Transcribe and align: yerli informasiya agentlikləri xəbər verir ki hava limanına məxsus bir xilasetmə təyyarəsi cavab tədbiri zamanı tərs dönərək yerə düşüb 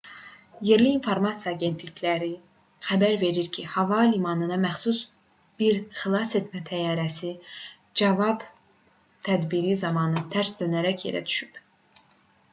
yerli 0.67 0.85
informasiya 0.91 1.51
agentlikləri 1.55 2.29
xəbər 2.85 3.17
verir 3.23 3.49
ki 3.57 3.65
hava 3.73 3.99
limanına 4.13 4.57
məxsus 4.63 5.01
bir 5.63 5.77
xilasetmə 5.99 6.61
təyyarəsi 6.71 7.29
cavab 8.01 8.47
tədbiri 9.29 9.77
zamanı 9.83 10.25
tərs 10.37 10.57
dönərək 10.63 11.07
yerə 11.09 11.23
düşüb 11.31 11.61